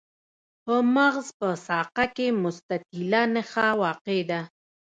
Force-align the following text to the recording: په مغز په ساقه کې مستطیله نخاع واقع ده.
په 0.63 0.75
مغز 0.95 1.27
په 1.39 1.49
ساقه 1.67 2.05
کې 2.15 2.27
مستطیله 2.43 3.21
نخاع 3.35 3.71
واقع 3.81 4.19
ده. 4.29 4.41